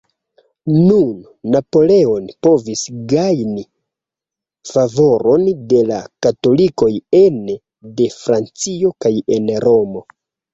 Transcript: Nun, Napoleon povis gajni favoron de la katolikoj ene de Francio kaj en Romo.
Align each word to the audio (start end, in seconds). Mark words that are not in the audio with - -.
Nun, 0.75 1.09
Napoleon 1.55 2.29
povis 2.47 2.81
gajni 3.11 3.65
favoron 4.71 5.45
de 5.75 5.83
la 5.91 5.99
katolikoj 6.27 6.89
ene 7.21 7.59
de 8.01 8.09
Francio 8.17 8.93
kaj 9.07 9.13
en 9.39 9.53
Romo. 9.69 10.03